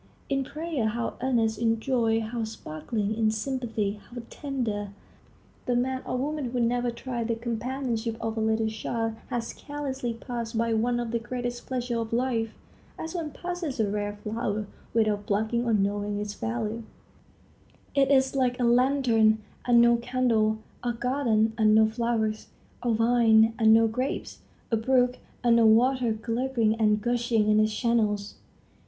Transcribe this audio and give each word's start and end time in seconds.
In 0.29 0.43
prayer, 0.43 0.87
how 0.87 1.13
earnest; 1.21 1.59
in 1.59 1.79
joy, 1.79 2.21
how 2.21 2.43
sparkling; 2.43 3.13
in 3.13 3.29
sympathy, 3.29 3.99
how 4.09 4.23
tender! 4.31 4.89
The 5.67 5.75
man 5.75 6.01
or 6.07 6.17
woman 6.17 6.45
who 6.49 6.59
never 6.59 6.89
tried 6.89 7.27
the 7.27 7.35
companionship 7.35 8.17
of 8.19 8.35
a 8.35 8.39
little 8.41 8.67
child 8.67 9.13
has 9.27 9.53
carelessly 9.53 10.15
passed 10.15 10.57
by 10.57 10.73
one 10.73 10.99
of 10.99 11.11
the 11.11 11.19
greatest 11.19 11.67
pleasures 11.67 11.95
of 11.99 12.13
life, 12.13 12.55
as 12.97 13.13
one 13.13 13.29
passes 13.29 13.79
a 13.79 13.87
rare 13.87 14.15
flower 14.23 14.65
without 14.91 15.27
plucking 15.27 15.63
or 15.65 15.73
knowing 15.75 16.19
its 16.19 16.33
value. 16.33 16.81
A 17.95 17.97
home, 17.97 17.97
and 17.97 18.07
no 18.07 18.07
children,—it 18.07 18.11
is 18.15 18.35
like 18.35 18.59
a 18.59 18.63
lantern, 18.63 19.37
and 19.65 19.81
no 19.81 19.97
candle; 19.97 20.57
a 20.83 20.93
garden, 20.93 21.53
and 21.59 21.75
no 21.75 21.87
flowers; 21.87 22.47
a 22.81 22.91
vine, 22.91 23.53
and 23.59 23.71
no 23.71 23.87
grapes; 23.87 24.39
a 24.71 24.75
brook, 24.77 25.19
and 25.43 25.57
no 25.57 25.67
water 25.67 26.11
gurgling 26.11 26.73
and 26.79 27.01
gushing 27.03 27.47
in 27.51 27.59
its 27.59 27.71
channels. 27.77 28.37